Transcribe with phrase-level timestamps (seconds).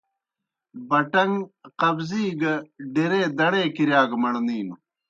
[0.89, 1.33] بٹَݩگ
[1.79, 2.53] قبضی گہ
[2.93, 4.75] ڈیرے دڑے کِرِیا گہ مڑنِینوْ